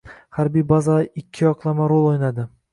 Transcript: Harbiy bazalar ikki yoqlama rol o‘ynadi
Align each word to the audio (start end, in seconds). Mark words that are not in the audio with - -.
Harbiy 0.37 0.65
bazalar 0.71 1.05
ikki 1.23 1.47
yoqlama 1.47 1.93
rol 1.95 2.11
o‘ynadi 2.15 2.51